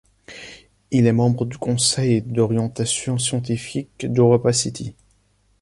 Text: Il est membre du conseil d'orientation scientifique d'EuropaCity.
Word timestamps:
Il 0.89 1.05
est 1.05 1.11
membre 1.13 1.45
du 1.45 1.59
conseil 1.59 2.23
d'orientation 2.23 3.19
scientifique 3.19 4.11
d'EuropaCity. 4.11 4.95